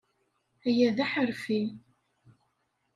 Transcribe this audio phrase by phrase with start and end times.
[0.67, 1.63] Aya d aḥerfi.